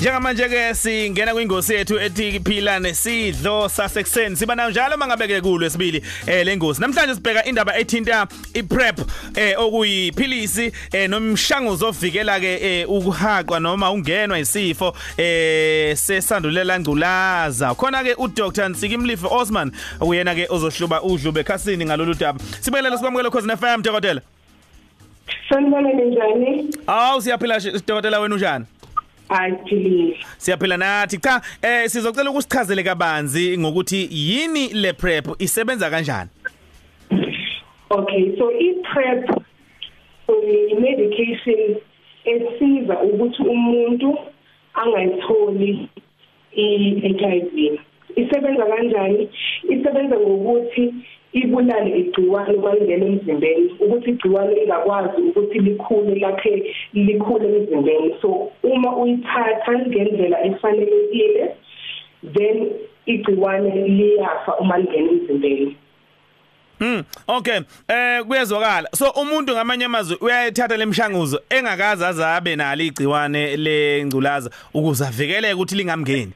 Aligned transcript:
njengamanje 0.00 0.48
ke 0.48 0.74
singena 0.74 1.32
kwingosi 1.34 1.74
yethu 1.74 1.98
ethi 1.98 2.40
phila 2.40 2.78
nesidlo 2.78 3.68
sasekuseni. 3.68 4.36
Siba 4.36 4.54
nayo 4.54 4.70
njalo 4.70 4.96
mangabeke 4.96 5.40
kulo 5.40 5.66
esibili 5.66 6.02
eh 6.26 6.46
lengosi 6.46 6.80
namhlanje 6.80 7.14
sibheka 7.14 7.44
indaba 7.44 7.78
ethinta 7.78 8.26
iprep 8.54 9.00
eh 9.36 9.58
okuyiphilisi 9.58 10.72
eh 10.92 11.10
nomshanguzo 11.10 11.88
ovikela 11.88 12.40
ke 12.40 12.58
eh, 12.62 12.90
ukuhaqwa 12.90 13.60
noma 13.60 13.90
ungenwa 13.90 14.38
isifo 14.38 14.94
eh 15.16 15.96
sesandulela 15.96 16.80
ngculaza. 16.80 17.74
Khona 17.74 18.04
ke 18.04 18.14
uDr 18.18 18.68
Nsikimlife 18.68 19.26
Osman 19.30 19.72
uyena 20.00 20.34
ke 20.34 20.46
ozohluba 20.48 21.02
udlube 21.02 21.44
khasini 21.44 21.84
ngalolu 21.84 22.14
daba. 22.14 22.38
Sibelele 22.60 22.96
sibamukele 22.96 23.30
cause 23.30 23.56
FM 23.56 23.82
dokotela. 23.82 24.20
Sanibona 25.48 25.92
njani? 25.92 26.70
Awu 26.86 27.22
siyaphila 27.22 27.58
dokotela 27.86 28.20
wena 28.20 28.34
unjani? 28.34 28.64
Ayiphilile. 29.28 30.16
Siyaphila 30.38 30.76
nathi 30.76 31.18
cha 31.18 31.40
eh 31.62 31.88
sizocela 31.88 32.30
ukusichazele 32.30 32.82
kabanzi 32.82 33.58
ngokuthi 33.58 34.08
yini 34.10 34.68
le 34.68 34.92
prep 34.92 35.26
isebenza 35.38 35.90
kanjani 35.90 36.30
Okay, 37.90 38.36
so 38.38 38.52
i-PrEP 38.52 39.42
i-medication 40.28 41.76
esiza 42.24 43.00
ukuthi 43.00 43.42
umuntu 43.42 44.18
angayitholi 44.74 45.88
i-HIV. 46.52 47.80
Isebenza 48.20 48.64
kanjani? 48.66 49.28
Isebenza 49.74 50.16
ngokuthi 50.20 50.84
ibulale 51.32 51.90
igciwane 52.00 52.56
malingena 52.64 53.06
emzimbeni 53.06 53.70
ukuthi 53.80 54.10
igciwane 54.10 54.54
lingakwazi 54.54 55.22
ukuthi 55.28 55.58
likhule 55.58 56.14
lakhe 56.24 56.74
likhule 56.94 57.46
emzimbeni. 57.56 58.14
So 58.22 58.52
uma 58.62 58.96
uyithatha 58.96 59.72
ngendlela 59.78 60.44
efanelekile 60.44 61.44
then 62.34 62.70
igciwane 63.06 63.70
liyafa 63.88 64.56
uma 64.58 64.78
lingena 64.78 65.10
emzimbeni. 65.10 65.76
Mm 66.80 67.04
okay. 67.26 67.60
Eh 67.88 68.24
kuyezwakala 68.26 68.88
so 68.94 69.10
umuntu 69.10 69.52
ngamanye 69.52 69.84
amazwi 69.84 70.16
uyayithatha 70.20 70.76
lemshanguzo 70.76 71.40
engakazi 71.50 72.04
azabe 72.04 72.56
nalo 72.56 72.84
igciwane 72.84 73.56
lengculaza 73.56 74.50
ukuze 74.74 75.04
avikeleke 75.06 75.54
ukuthi 75.54 75.76
lingamngeni? 75.76 76.32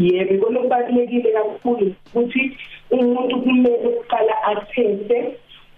Yebo 0.00 0.34
ikona 0.34 0.60
kubalekile 0.60 1.32
kakhulu 1.32 1.94
ukuthi 2.06 2.42
umuntu 2.90 3.40
kumele 3.42 3.88
uqala 4.00 4.34
athethe 4.50 5.18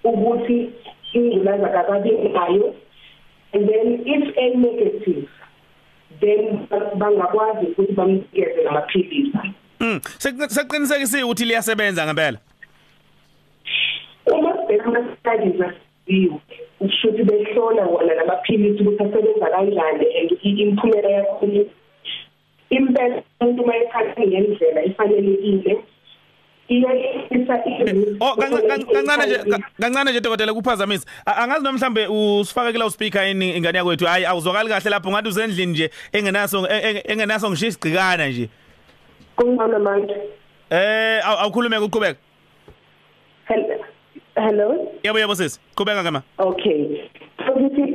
ukuthi 0.05 0.71
ingculaza 1.13 1.69
kakabi 1.69 2.11
nayo 2.11 2.75
and 3.53 3.69
then 3.69 3.87
if 4.07 4.25
a 4.37 4.47
negative 4.57 5.29
then 6.21 6.67
bangakwazi 6.99 7.67
ukuthi 7.67 7.93
bamnikeze 7.93 8.69
amaphilisi 8.69 9.39
Mm 9.83 10.01
sekuqinisekisiwe 10.19 11.23
ukuthi 11.23 11.45
liyasebenza 11.45 12.07
ngempela? 12.07 12.39
Uma 14.27 14.53
sibheka 14.57 14.85
ama-studies 14.85 15.61
asiziwe 15.61 16.39
ushuthi 16.81 17.23
behlola 17.25 17.83
wona 17.83 18.15
lamaphilisi 18.15 18.83
ukuthi 18.83 19.03
asebenza 19.03 19.47
kanjani 19.51 20.07
and 20.19 20.31
imiphumela 20.43 21.11
yakhona 21.11 21.65
impela 22.73 23.23
umuntu 23.41 23.63
uma 23.63 23.77
ethatha 23.77 24.23
ngendlela 24.27 24.81
efanelekile. 24.85 25.79
Iyahlisa 26.69 27.55
Oh 28.21 28.37
kancane 28.37 29.27
nje 29.27 29.39
kancane 29.81 30.11
nje 30.11 30.21
dokotela 30.21 30.55
kuphazamisa. 30.55 31.07
Angazi 31.27 31.65
noma 31.65 31.79
mhlambe 31.79 32.07
usifake 32.07 32.73
kula 32.73 32.91
speaker 32.91 33.29
ini 33.29 33.57
ingane 33.57 33.79
yakwethu 33.79 34.07
hayi 34.07 34.25
awuzwakali 34.25 34.69
kahle 34.69 34.91
lapho 34.91 35.11
ngathi 35.11 35.29
usendlini 35.29 35.73
nje 35.73 35.91
engenaso 36.13 36.69
engenaso 37.05 37.51
ngisho 37.51 37.67
isigcikana 37.67 38.29
nje. 38.29 38.49
Kungcono 39.37 39.79
manje. 39.79 40.17
Eh 40.71 41.21
awukhulume 41.25 41.79
ukuqhubeka 41.79 42.19
Hello? 44.35 44.89
Yebo 45.03 45.19
yebo 45.19 45.35
sisi 45.35 45.61
qhubeka 45.77 46.03
ngama. 46.03 46.23
Okay. 46.39 47.11
Ukuthi 47.49 47.92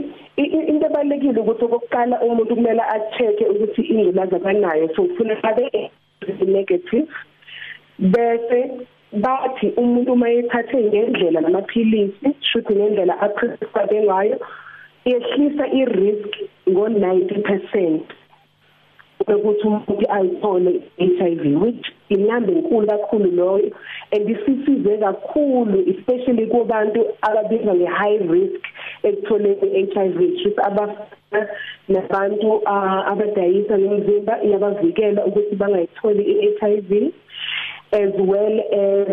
into 1.01 1.15
ebalekile 1.15 1.41
ukuthi 1.41 1.65
okokuqala 1.65 2.21
umuntu 2.21 2.55
kumele 2.55 2.81
a-check 2.81 3.41
ukuthi 3.49 3.81
ingculaza 3.81 4.39
kanayo 4.39 4.89
so 4.95 5.03
ufuna 5.03 5.43
abe 5.43 5.91
negative 6.45 7.07
bese 7.99 8.71
bathi 9.13 9.73
umuntu 9.77 10.13
uma 10.13 10.29
ethathe 10.29 10.77
ngendlela 10.83 11.41
lamaphilisi 11.41 12.35
shuthi 12.41 12.73
ngendlela 12.73 13.19
aprescribe 13.21 14.03
ngayo 14.03 14.39
yehlisa 15.05 15.67
i-risk 15.67 16.31
ngo-90% 16.69 17.99
ukuthi 19.35 19.67
umuntu 19.67 20.05
ayithole 20.09 20.81
HIV 20.99 21.61
which 21.61 21.85
inamba 22.09 22.51
enkulu 22.51 22.87
kakhulu 22.87 23.31
loyo 23.31 23.71
and 24.11 24.29
isisize 24.29 24.97
kakhulu 24.97 25.83
especially 25.89 26.47
kubantu 26.47 27.05
ababizwa 27.21 27.75
nge-high 27.75 28.17
risk 28.17 28.63
ekutholeni 29.03 29.85
HIV 29.93 30.17
just 30.43 30.59
abafana 30.59 31.47
nabantu 31.87 32.61
abadayisa 33.11 33.77
nomzimba 33.77 34.43
iyabavikela 34.43 35.25
ukuthi 35.25 35.55
bangayitholi 35.55 36.23
i-HIV 36.23 36.91
as 37.91 38.13
well 38.19 38.55
as 38.59 39.07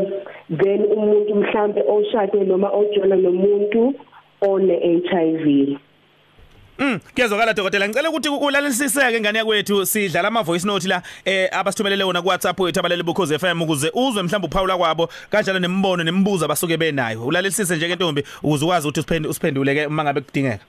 then 0.50 0.80
umuntu 0.96 1.34
mhlambe 1.34 1.82
oshade 1.88 2.44
noma 2.44 2.68
ojona 2.70 3.16
nomuntu 3.16 3.94
one 4.40 4.72
HIV 5.10 5.78
Mm, 6.78 7.00
kuyezwakala 7.14 7.54
dokotela. 7.54 7.88
Ngicela 7.88 8.10
ukuthi 8.10 8.28
ulalelisiseke 8.28 9.20
ngane 9.20 9.38
yakwethu 9.38 9.86
sidlala 9.86 10.28
ama 10.28 10.42
voice 10.42 10.66
note 10.66 10.88
la 10.88 11.02
eh 11.24 11.48
abasithumelele 11.52 12.04
wona 12.04 12.22
ku 12.22 12.28
WhatsApp 12.28 12.60
wethu 12.60 12.80
abalele 12.80 13.02
bukhoze 13.02 13.38
FM 13.38 13.62
ukuze 13.62 13.90
uzwe 13.94 14.22
mhlawumbe 14.22 14.46
uphawula 14.46 14.76
kwabo 14.76 15.08
kanjalo 15.30 15.58
nembono 15.58 16.04
nemibuzo 16.04 16.44
abasuke 16.44 16.76
benayo. 16.76 17.26
Ulalelisise 17.26 17.76
nje 17.76 17.88
ke 17.88 17.94
ntombi 17.94 18.24
ukuze 18.42 18.64
ukwazi 18.64 18.88
ukuthi 18.88 19.00
usiphendule 19.00 19.30
usiphenduleke 19.30 19.86
uma 19.86 20.04
ngabe 20.04 20.20
kudingeka. 20.20 20.64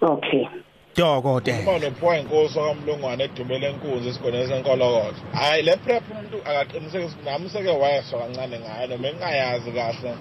Okay. 0.00 0.46
Dokotela. 0.96 1.58
Uma 1.58 1.78
nophoya 1.78 2.20
inkosi 2.20 2.54
kamlungwane 2.54 3.24
edumele 3.24 3.66
enkunzi 3.66 4.08
esigoneni 4.08 4.48
senkolokotho. 4.48 5.22
Hayi 5.32 5.62
le 5.62 5.76
prep 5.76 6.02
umuntu 6.10 6.36
akaqiniseke 6.48 7.04
ukuthi 7.04 7.24
nami 7.24 7.48
seke 7.48 7.68
wayeswa 7.68 8.18
kancane 8.18 8.58
ngayo 8.58 8.86
noma 8.86 9.08
engayazi 9.08 9.72
kahle. 9.72 10.14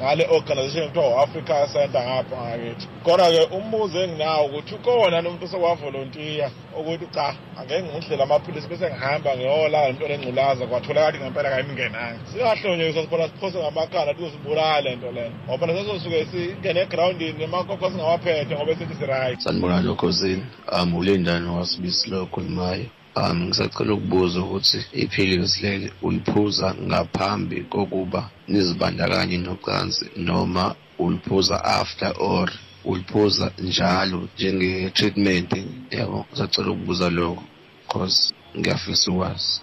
Ngale 0.00 0.26
organization 0.30 0.88
kuthiwa 0.88 1.22
Africa 1.22 1.68
Center 1.72 2.02
ngapha 2.04 2.36
ngakithi. 2.36 2.86
Kodwa 3.04 3.30
ke 3.30 3.42
umbuzo 3.56 4.02
enginawo 4.02 4.46
ukuthi 4.46 4.74
ukhona 4.74 5.20
nomuntu 5.22 5.48
sewavolontiya 5.48 6.50
ukuthi 6.78 7.06
cha 7.14 7.34
angeke 7.58 7.82
ngidlela 7.82 8.24
amaphilisi 8.24 8.68
bese 8.68 8.90
ngihamba 8.90 9.36
ngiyola 9.36 9.88
into 9.88 10.08
lengculaza 10.08 10.66
kwatholakala 10.66 11.18
ngempela 11.18 11.50
kayimngenanga. 11.50 12.20
Sikahlonyiswa 12.32 13.02
sibona 13.02 13.28
siphose 13.28 13.58
ngamakhala 13.58 14.14
kuzosibulala 14.14 14.80
lento 14.80 15.10
lena 15.12 15.34
ngoba 15.48 15.66
nasesosuke 15.66 16.26
singene 16.30 16.80
egroundini 16.80 17.42
emakokho 17.42 17.90
singawaphethe 17.90 18.54
ngoba 18.54 18.74
sithi 18.74 18.94
siright. 18.94 19.40
Sanibona 19.40 19.80
lokho 19.80 20.10
zini 20.10 20.44
um 20.72 20.94
ulindani 20.94 21.48
wasibisi 21.48 22.10
lo 22.10 22.26
khulumayo 22.26 22.86
um 23.16 23.46
ngisacela 23.46 23.94
ukubuza 23.94 24.40
ukuthi 24.40 24.78
iphilisi 24.92 25.62
leli 25.62 25.92
uliphuza 26.02 26.74
ngaphambi 26.74 27.60
kokuba 27.72 28.30
nizibandakanye 28.48 29.38
nocansi 29.38 30.04
noma 30.16 30.74
uliphuza 30.98 31.64
after 31.64 32.12
or 32.18 32.50
uliphuza 32.84 33.52
njalo 33.58 34.28
njenge-treatment. 34.34 35.50
Yabo 35.90 36.26
ngisacela 36.28 36.70
ukubuza 36.70 37.10
lokho 37.10 37.42
cause 37.88 38.34
ngiyafisa 38.58 39.10
ukwazi 39.10 39.60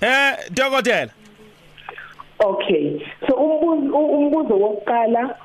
eh 0.00 0.36
dokotela. 0.50 1.12
Okay 2.38 3.00
so 3.26 3.34
umbuzo 3.34 3.96
umbuzo 3.96 4.54
wokuqala 4.54 5.36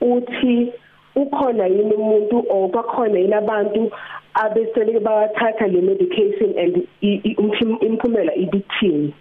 uthi 0.00 0.72
ukhona 1.16 1.66
yini 1.66 1.94
umuntu 1.94 2.44
or 2.50 2.68
bakhona 2.68 3.18
yini 3.18 3.34
abantu 3.34 3.90
abesele 4.44 5.00
bayathatha 5.00 5.66
le 5.66 5.80
medication 5.80 6.50
and 6.58 6.86
imphumela 7.02 8.32
ibithini. 8.36 9.12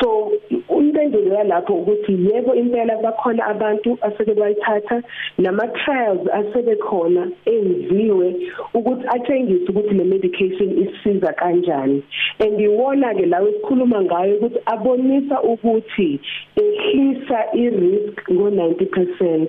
So 0.00 0.32
impendulo 0.70 1.34
yalapho 1.34 1.74
ukuthi 1.74 2.12
yebo 2.12 2.54
impela 2.54 2.96
bakhona 3.02 3.44
abantu 3.46 3.98
aseke 4.00 4.34
bayithatha 4.34 5.02
nama 5.38 5.68
trials 5.68 6.26
asebe 6.32 6.76
khona 6.76 7.28
enziwe 7.44 8.28
ukuthi 8.74 9.04
atshengise 9.08 9.68
ukuthi 9.68 9.94
le 9.94 10.04
medication 10.04 10.70
isiza 10.84 11.32
kanjani. 11.32 12.02
And 12.40 12.58
iwona 12.60 13.14
ke 13.14 13.26
lawo 13.26 13.48
esikhuluma 13.48 14.02
ngayo 14.02 14.36
ukuthi 14.36 14.60
abonisa 14.66 15.42
ukuthi 15.42 16.20
ehlisa 16.56 17.38
i-risk 17.54 18.30
ngo 18.30 18.50
90% 18.50 19.48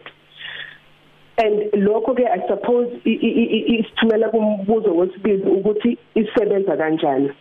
and 1.38 1.72
lokho 1.74 2.16
ke 2.16 2.26
i 2.26 2.40
suppose 2.48 2.90
isithumela 3.06 4.30
kumbuzo 4.30 4.96
wesibili 4.96 5.44
ukuthi 5.44 5.98
isebenza 6.16 6.78
kanjani. 6.78 7.32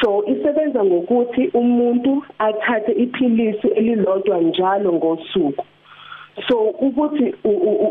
So 0.00 0.24
isebenza 0.26 0.84
ngokuthi 0.84 1.48
umuntu 1.54 2.22
athathe 2.38 2.92
iphilisi 2.92 3.68
elilodwa 3.68 4.40
njalo 4.40 4.92
ngosuku. 4.92 5.64
So 6.48 6.60
ukuthi 6.60 7.34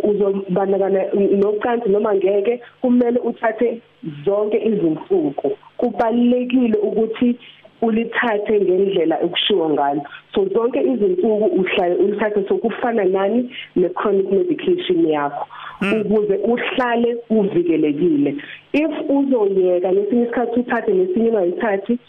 uzobandakana 0.03 1.05
nocansi 1.13 1.89
noma 1.89 2.15
ngeke 2.15 2.61
kumele 2.81 3.19
uthathe 3.19 3.81
zonke 4.25 4.57
izinsuku. 4.65 5.57
Kubalekile 5.77 6.77
ukuthi 6.77 7.35
ulithathe 7.81 8.61
ngendlela 8.61 9.21
ekushiwo 9.21 9.69
ngalo. 9.69 10.01
So 10.35 10.47
zonke 10.53 10.81
izinsuku 10.81 11.45
uhlale 11.45 11.95
ulithathe 11.95 12.47
sokufana 12.47 13.03
nani 13.03 13.55
ne 13.75 13.89
chronic 13.89 14.31
medication 14.31 15.09
yakho. 15.09 15.47
Hmm. 15.79 16.01
ukuze 16.01 16.35
uhlale 16.35 17.17
uvikelekile. 17.29 18.35
If 18.73 18.91
uzoyeka 19.09 19.91
lesinye 19.91 20.23
isikhathi 20.23 20.59
uthathe 20.59 20.91
lesinye 20.91 21.29
ungayithathi 21.29 21.99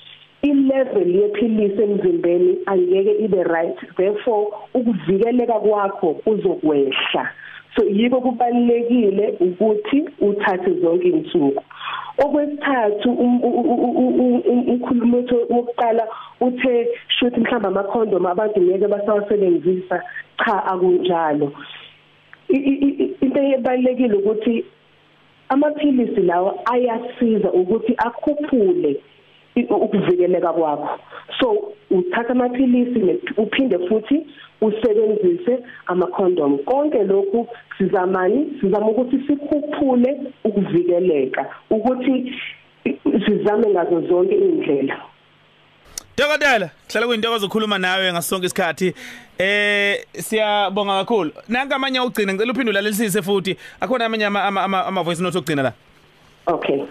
i-level 0.43 1.09
yephilisi 1.17 1.83
emzimbeni 1.83 2.59
angeke 2.67 3.13
ibe 3.25 3.43
right. 3.45 3.77
Therefore 3.97 4.49
ukuvikeleka 4.75 5.53
kwakho 5.53 6.21
uzokwehla. 6.27 7.33
So 7.77 7.85
yiko 7.85 8.21
kubalekile 8.21 9.35
ukuthi 9.41 10.05
uthathe 10.21 10.71
zonke 10.81 11.09
insuku 11.09 11.63
okwesithathu 12.25 13.11
umkhulumo 14.73 15.19
wokuqala 15.51 16.05
uthe 16.41 16.89
shothi 17.09 17.41
mhlamba 17.41 17.69
amakhondom 17.69 18.27
abantu 18.27 18.61
ngeke 18.61 18.87
basawasebenzisa. 18.89 20.03
Cha 20.45 20.65
akunjalo. 20.73 21.53
Into 22.49 23.41
ebalekile 23.55 24.15
ukuthi 24.15 24.65
amaphilisi 25.49 26.21
lawa 26.23 26.55
ayasiza 26.73 27.53
ukuthi 27.53 27.95
akhuphule 27.97 29.01
ukuvikeleka 29.63 30.53
kwakho 30.53 30.99
so 31.41 31.73
uthatha 31.91 32.29
amaphilisi 32.29 33.21
uphinde 33.37 33.79
futhi 33.89 34.27
usebenzise 34.61 35.59
ama-condom 35.87 36.59
konke 36.59 37.03
lokhu 37.03 37.49
sizamani 37.79 38.59
sizama 38.61 38.89
ukuthi 38.89 39.19
sikhuphule 39.27 40.21
ukuvikeleka 40.45 41.47
ukuthi 41.71 42.35
sizame 43.27 43.69
ngazo 43.69 44.01
zonke 44.01 44.35
indlela 44.35 44.97
Dokotela, 46.19 46.71
hlala 46.89 47.07
kuyintokozo 47.07 47.47
ukukhuluma 47.47 47.79
nawe 47.79 48.13
ngasonke 48.13 48.47
isikhathi. 48.47 48.95
Eh 49.39 50.05
siyabonga 50.13 51.05
kakhulu. 51.05 51.31
Nanka 51.49 51.77
amanye 51.77 52.01
ugcina 52.01 52.33
ngicela 52.33 52.53
uphinde 52.53 52.71
ulalelisise 52.71 53.23
futhi. 53.23 53.57
Akhona 53.81 54.05
amanye 54.05 54.27
ama 54.27 54.63
ama 54.63 55.03
voice 55.03 55.23
note 55.23 55.39
okugcina 55.39 55.63
la. 55.63 55.73
Okay. 56.47 56.85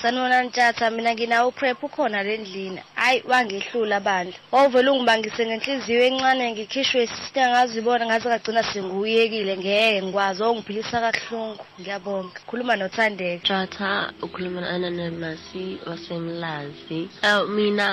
Sanibona 0.00 0.42
Ntshatha 0.42 0.90
mina 0.90 1.14
nginawo 1.14 1.50
prep 1.50 1.82
ukhona 1.84 2.22
lendlini. 2.22 2.80
Hayi 2.94 3.22
wangehlula 3.28 4.00
bandla. 4.00 4.34
Wawuvela 4.52 4.92
ungibangise 4.92 5.46
ngenhliziyo 5.46 6.04
encane 6.08 6.52
ngikhishwe 6.52 7.06
sister 7.06 7.48
ngazibona 7.50 8.06
ngaze 8.06 8.28
kagcina 8.28 8.62
senguyekile 8.70 9.56
ngeke 9.56 10.02
ngikwazi 10.02 10.42
ongiphilisa 10.42 10.96
kahlungu. 11.04 11.64
Ngiyabonga. 11.80 12.38
Khuluma 12.48 12.74
noThandeka. 12.76 13.42
Ntshatha 13.44 14.12
ukhuluma 14.24 14.60
anonymous 14.74 15.44
wasemlazi. 15.86 17.00
Uh, 17.22 17.44
mina 17.56 17.86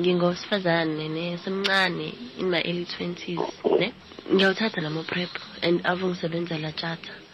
ngingowesifazane 0.00 1.08
nesemncane 1.08 2.08
in 2.40 2.46
my 2.52 2.60
early 2.68 2.84
20s 2.84 3.42
ne. 3.80 3.92
Ngiyawuthatha 4.32 4.80
lamo 4.80 5.02
prep 5.02 5.30
and 5.62 5.80
avungisebenza 5.86 6.58
la 6.58 6.70
Ntshatha. 6.70 7.25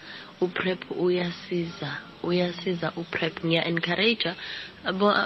Uprep 0.45 0.81
uyasiza 1.05 1.91
uyasiza 2.29 2.89
uprep. 3.03 3.35
Ngiya 3.45 3.63
encourage 3.71 4.31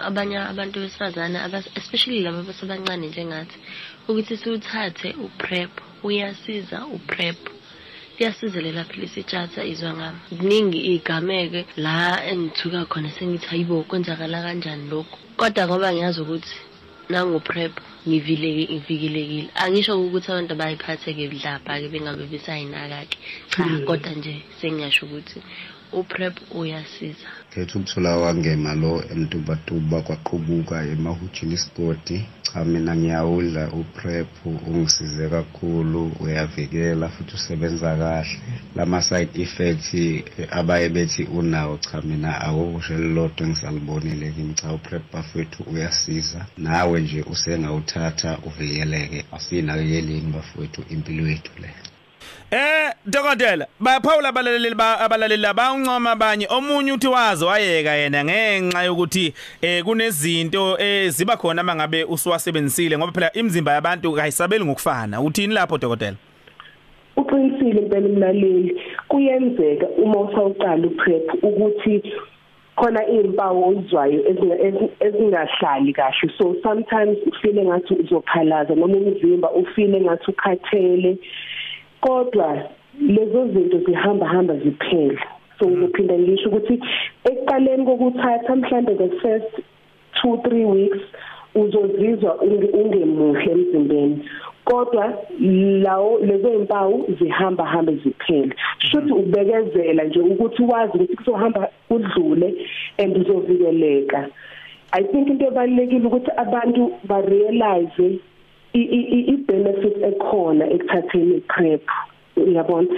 abanye 0.08 0.36
abantu 0.52 0.76
besifazane 0.82 1.36
especially 1.80 2.20
labo 2.24 2.38
abasebancane 2.40 3.06
njengathi 3.08 3.56
ukuthi 4.08 4.36
siwuthathe 4.40 5.08
uprep 5.26 5.72
uyasiza 6.06 6.78
uprep. 6.96 7.38
Liyasiza 8.18 8.60
lela 8.60 8.84
philisi 8.84 9.20
itshatha 9.20 9.60
izwa 9.72 9.92
ngami. 9.94 10.18
Kuningi 10.38 10.78
igameke 10.94 11.60
la 11.76 12.24
engithuka 12.30 12.80
khona 12.90 13.10
sengithi 13.16 13.46
hayibo 13.50 13.82
kwenzakala 13.88 14.42
kanjani 14.44 14.88
lokhu? 14.90 15.16
Kodwa 15.36 15.66
ngoba 15.66 15.92
ngiyazi 15.92 16.20
ukuthi 16.20 16.56
nangu-prep 17.10 17.74
ngivikelekile 18.08 19.50
angisho 19.62 19.92
ukuthi 20.00 20.28
abantu 20.30 20.54
bayiphathe-ke 20.60 21.24
budlabha-ke 21.32 21.86
bengabe 21.92 22.24
besayinaka-ke 22.32 23.16
cha 23.50 23.62
hmm. 23.64 23.84
kodwa 23.86 24.10
nje 24.18 24.34
sengiyasho 24.60 25.06
ukuthi 25.06 25.38
uprep 25.92 26.34
uyasiza. 26.54 27.28
Khetha 27.50 27.78
ukuthola 27.78 28.16
wangema 28.16 28.74
lo 28.74 29.04
emtubatuba 29.12 30.02
kwaqubuka 30.02 30.76
emahutshini 30.92 31.54
isigodi 31.54 32.24
cha 32.42 32.64
mina 32.64 32.96
ngiyawudla 32.96 33.62
uprep 33.80 34.28
ungisize 34.66 35.28
kakhulu 35.28 36.12
uyavikela 36.20 37.08
futhi 37.08 37.34
usebenza 37.34 37.96
kahle. 37.96 38.38
Lama-side 38.76 39.42
effects 39.42 39.90
abaye 40.50 40.88
bethi 40.88 41.22
unawo 41.24 41.76
cha 41.78 42.00
mina 42.02 42.40
awukusho 42.40 42.94
elilodwa 42.94 43.46
engisalibonile 43.46 44.30
kimi. 44.30 44.54
Cha 44.54 44.72
uprep 44.72 45.02
bafowethu 45.12 45.62
uyasiza. 45.62 46.46
Nawe 46.58 47.00
nje 47.00 47.22
usengawuthatha 47.22 48.38
uvikeleke. 48.46 49.24
Asiyinakekeleni 49.32 50.32
bafowethu 50.32 50.80
impilo 50.90 51.28
yethu 51.28 51.52
le. 51.62 51.70
Eh 52.50 52.92
dokotela 53.06 53.66
baphawula 53.80 54.28
abalaleli 54.28 54.74
abalaleli 54.78 55.46
abancoma 55.46 56.10
abanye. 56.10 56.46
Omunye 56.50 56.92
uthi 56.92 57.08
wazo 57.08 57.46
wayeka 57.46 57.90
yena 57.90 58.24
ngenxa 58.24 58.82
yokuthi 58.82 59.34
eh 59.62 59.84
kunezinto 59.84 60.78
eziba 60.78 61.36
khona 61.36 61.62
mangabe 61.62 62.04
usuwasebenzisile 62.04 62.98
ngoba 62.98 63.12
phela 63.12 63.32
imizimba 63.32 63.72
yabantu 63.72 64.12
kayisabeli 64.12 64.64
ngokufana. 64.64 65.20
Uthini 65.20 65.54
lapho 65.54 65.78
dokotela? 65.78 66.16
Uqinisile 67.16 67.80
impela 67.82 68.08
umlaleli 68.08 68.80
kuyenzeka 69.08 69.86
uma 69.86 70.20
usawuqala 70.20 70.86
uprep 70.86 71.34
ukuthi 71.42 72.02
khona 72.76 73.08
izimpawu 73.08 73.68
ozwayo 73.68 74.20
ezingahlali 75.00 75.92
kahle. 75.92 76.30
So 76.38 76.56
sometimes 76.62 77.18
ufile 77.26 77.64
ngathi 77.64 77.94
uzokhalaza 77.94 78.74
noma 78.74 78.96
umzimba 78.96 79.50
ufile 79.50 80.00
ngathi 80.00 80.30
ukhathele. 80.30 81.18
Kodwa 82.00 82.68
lezo 83.00 83.46
zinto 83.48 83.78
zihamba 83.78 84.26
hamba 84.26 84.54
ziphela. 84.56 85.22
So 85.58 85.66
ngiphinda 85.70 86.18
ngisho 86.18 86.48
ukuthi 86.48 86.80
ekuqaleni 87.24 87.84
kokuthatha 87.84 88.56
mhlambe 88.56 88.94
the 88.94 89.08
first 89.20 89.52
2 90.24 90.36
3 90.36 90.64
weeks 90.64 91.02
uzozizwa 91.54 92.34
ungemuhle 92.80 93.52
emzimbeni. 93.52 94.28
Kodwa 94.64 95.14
lawo 95.82 96.18
lezo 96.18 96.54
impawu 96.54 97.06
zihamba 97.18 97.64
hambe 97.64 97.94
ziphele 97.94 98.54
shothi 98.78 99.12
ubekezela 99.12 100.04
nje 100.04 100.20
ukuthi 100.20 100.62
wazi 100.62 100.92
ukuthi 100.94 101.16
kuzohamba 101.16 101.68
udlule 101.90 102.54
and 102.98 103.16
uzovikeleka. 103.16 104.28
I 104.92 105.02
think 105.04 105.28
into 105.28 105.46
ebalekile 105.46 106.06
ukuthi 106.06 106.30
abantu 106.36 106.92
ba 107.04 107.20
realize 107.20 108.20
i 109.32 109.36
benefit 109.46 109.96
ekhona 110.10 110.64
ekuthatheni 110.74 111.40
prep 111.48 111.84
uyabona? 112.36 112.88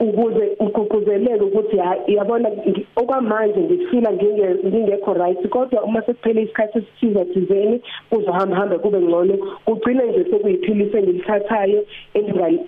Ukuze 0.00 0.56
ugqugquzeleke 0.60 1.44
ukuthi 1.44 1.76
yabona 2.06 2.48
okwamanje 2.96 3.60
ngifila 3.60 4.12
ngingekho 4.12 5.14
right 5.14 5.48
kodwa 5.48 5.82
uma 5.82 6.02
sekuphele 6.02 6.42
isikhathi 6.42 6.78
esithize 6.78 7.24
thizeni 7.24 7.80
kuzohamba 8.10 8.56
hamba 8.56 8.78
kube 8.78 9.00
ngcono. 9.00 9.34
Kugcine 9.64 10.04
nje 10.04 10.24
sekuyiphilise 10.30 10.98
engilithathayo 10.98 11.84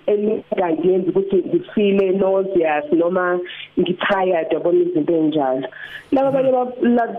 elingangenzi 0.07 1.09
ukuthi 1.09 1.35
ngifile 1.35 2.11
nauseous 2.11 2.91
noma 2.93 3.39
ngitired 3.79 4.47
yabona 4.51 4.79
izinto 4.79 5.15
enjalo 5.15 5.67
laba 6.11 6.27
abanye 6.29 6.51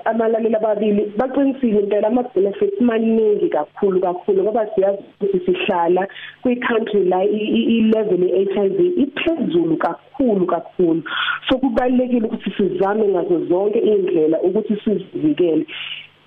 amalaleli 0.05 0.57
ababili 0.57 1.13
baqinisile 1.17 1.81
impela 1.81 2.09
ama 2.09 2.23
benefits 2.35 2.81
maningi 2.81 3.49
kakhulu 3.49 4.01
kakhulu 4.01 4.43
ngoba 4.43 4.67
siyazi 4.75 5.03
ukuthi 5.21 5.41
sihlala 5.47 6.09
kwi 6.43 6.57
country 6.57 7.05
la 7.05 7.23
i 7.25 7.81
level 7.95 8.23
ye 8.23 8.45
HIV 8.55 9.02
iphezulu 9.03 9.77
kakhulu 9.77 10.47
kakhulu. 10.47 11.03
So 11.49 11.59
kubalekile 11.59 12.27
ukuthi 12.27 12.51
sizame 12.57 13.09
ngazo 13.09 13.47
zonke 13.47 13.79
indlela 13.79 14.41
ukuthi 14.41 14.77
sizivikele 14.85 15.67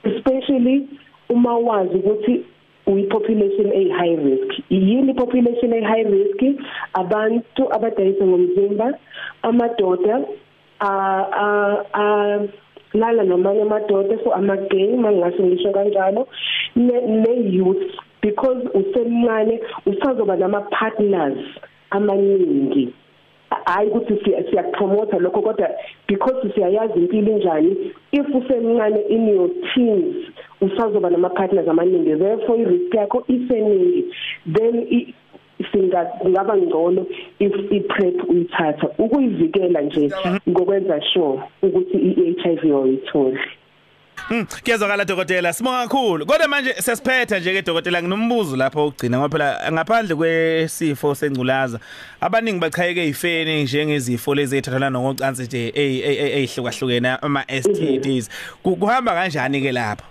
especially 0.04 0.88
uma 1.30 1.58
wazi 1.58 1.96
ukuthi 1.96 2.46
uyipopulation 2.88 3.72
ey 3.74 3.90
high 3.90 4.16
risk. 4.16 4.62
Yini 4.70 5.14
population 5.14 5.74
ey 5.74 5.84
high 5.84 6.04
risk? 6.04 6.42
Abantu 6.94 7.74
abadayisa 7.74 8.26
ngomzimba 8.26 8.94
amadoda 9.42 10.26
a 10.80 10.92
a 11.94 12.48
lala 12.94 13.24
namanye 13.24 13.62
amadoda 13.62 14.18
so 14.24 14.34
amagay 14.34 14.96
mangaso 14.98 15.44
ngisho 15.44 15.72
kanjalo 15.72 16.28
ne 16.76 17.34
youth 17.52 17.92
because 18.22 18.62
usemncane 18.74 19.60
usazoba 19.86 20.36
nama 20.36 20.62
partners 20.62 21.38
amaningi. 21.96 22.94
Hayi 23.66 23.90
ukuthi 23.90 24.14
siyakupromota 24.50 25.18
lokho 25.20 25.42
kodwa 25.42 25.70
because 26.08 26.54
siyayazi 26.56 27.00
impilo 27.00 27.32
injani 27.32 27.94
if 28.12 28.28
usemncane 28.28 29.02
in 29.10 29.28
your 29.28 29.50
teens 29.74 30.16
usazoba 30.62 31.10
nama 31.10 31.30
partners 31.30 31.68
amaningi. 31.68 32.16
Therefore 32.20 32.62
i 32.62 32.66
risk 32.66 32.94
yakho 32.94 33.24
iseningi. 33.28 34.04
Then 34.46 34.88
singa 35.72 36.06
kungaba 36.06 36.58
ngcono 36.58 37.06
if 37.40 37.72
iprep 37.72 38.30
uyithatha. 38.30 38.88
Ukuyivikela 38.98 39.82
nje 39.82 40.12
ngokwenza 40.50 41.02
sure 41.02 41.40
ukuthi 41.62 41.98
iHIV 41.98 42.76
uyithola 42.76 43.40
Mm, 43.40 43.65
kuyezwakala 44.64 45.06
dokotela. 45.06 45.54
Sibonga 45.54 45.88
kakhulu. 45.88 46.26
Kodwa 46.26 46.48
manje 46.48 46.74
sesiphetha 46.74 47.40
nje 47.40 47.54
ke 47.54 47.62
dokotela 47.62 48.02
nginombuzo 48.02 48.56
lapho 48.56 48.88
ugcina 48.88 49.18
ngoba 49.18 49.38
phela 49.38 49.72
ngaphandle 49.72 50.16
kwesifo 50.16 51.16
sengculaza 51.16 51.80
abaningi 52.22 52.60
bachayeke 52.60 53.04
izifeni 53.08 53.64
njengezifo 53.64 54.36
lezi 54.36 54.58
ethathelana 54.58 55.00
ngocansi 55.00 55.44
nje 55.44 55.72
ezihlukahlukene 55.76 57.18
ama 57.22 57.44
STDs. 57.44 58.30
Kuhamba 58.64 59.14
kanjani 59.14 59.62
ke 59.62 59.72
lapho? 59.72 60.04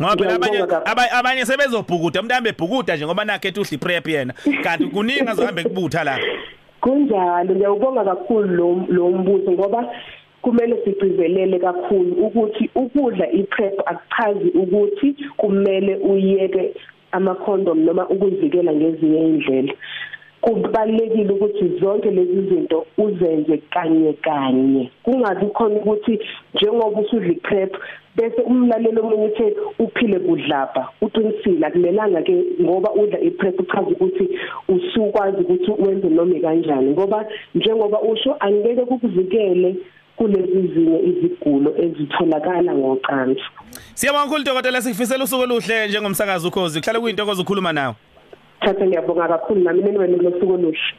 Ngoba 0.00 0.16
phela 0.16 0.34
abanye 0.34 0.62
abanye 0.84 1.10
abanye 1.12 1.46
sebezobhukuda 1.46 2.20
umuntu 2.20 2.32
ahambe 2.32 2.50
ebhukuda 2.50 2.96
nje 2.96 3.06
ngoba 3.06 3.24
nakhe 3.24 3.48
ethi 3.48 3.60
udli 3.60 3.78
prep 3.78 4.08
yena 4.08 4.34
kanti 4.62 4.86
kuningi 4.86 5.28
azohambe 5.28 5.62
kubutha 5.62 6.04
lapha. 6.04 6.26
Kunjalo 6.80 7.54
ngiyawubonga 7.54 8.04
kakhulu 8.04 8.48
lo 8.56 8.86
lo 8.88 9.10
mbuzo 9.10 9.52
ngoba 9.52 9.84
kumele 10.46 10.76
sigcizelele 10.84 11.58
kakhulu 11.58 12.12
ukuthi 12.26 12.70
ukudla 12.74 13.30
iprep 13.32 13.80
akuchazi 13.86 14.48
ukuthi 14.62 15.16
kumele 15.36 15.96
uyeke 15.96 16.74
amakhondom 17.12 17.78
noma 17.84 18.08
ukuzivikela 18.08 18.72
ngezinye 18.72 19.20
indlela 19.26 19.72
kubalekile 20.40 21.32
ukuthi 21.32 21.78
zonke 21.80 22.10
lezi 22.10 22.42
zinto 22.48 22.86
uzenze 22.98 23.56
kanye 23.56 24.12
kanye. 24.12 24.90
Kungabi 25.02 25.46
khona 25.46 25.76
ukuthi 25.76 26.20
njengoba 26.54 27.00
usudla 27.00 27.32
iprep 27.32 27.76
bese 28.16 28.42
umlalelo 28.42 29.02
omunye 29.02 29.26
uthe 29.26 29.56
uphile 29.78 30.18
kudlapha 30.18 30.88
uqinisile 31.02 31.66
akumelanga 31.66 32.22
ke 32.22 32.34
ngoba 32.62 32.90
udla 32.94 33.20
iprep 33.20 33.60
uchaza 33.60 33.90
ukuthi 33.90 34.28
usukwazi 34.68 35.36
ukuthi 35.42 35.70
wenze 35.82 36.08
noma 36.08 36.40
kanjani 36.40 36.90
ngoba 36.90 37.26
njengoba 37.54 38.00
usho 38.00 38.36
angeke 38.40 38.84
kukuvikele 38.84 39.76
kulezi 40.16 40.68
zinye 40.74 40.98
izigulo 41.10 41.70
ezitholakala 41.78 42.72
ngocansi. 42.74 43.42
Siyabonga 43.94 44.24
kakhulu 44.24 44.44
dokotela. 44.44 44.82
Sikufisela 44.82 45.24
usuku 45.24 45.42
oluhle 45.42 45.88
njengomsakazi 45.88 46.48
ukhozi. 46.48 46.80
Kuhlala 46.80 47.00
kuyintokozo 47.00 47.42
ukukhuluma 47.42 47.72
nawe. 47.72 47.94
Thatha 48.60 48.86
ngiyabonga 48.86 49.28
kakhulu 49.28 49.60
nami 49.60 49.82
niwe 49.82 50.06
nosuku 50.06 50.52
oluhle? 50.52 50.96